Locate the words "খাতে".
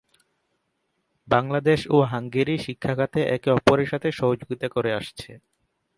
2.97-3.19